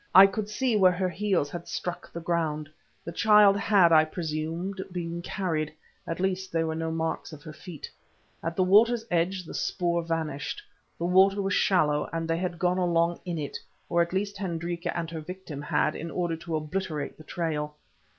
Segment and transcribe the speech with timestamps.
[0.15, 2.67] I could see where her heels had struck the ground;
[3.05, 7.87] the child had, I presumed, been carried—at least there were no marks of her feet.
[8.41, 10.63] At the water's edge the spoor vanished.
[10.97, 13.59] The water was shallow, and they had gone along in it,
[13.89, 17.75] or at least Hendrika and her victim had, in order to obliterate the trail.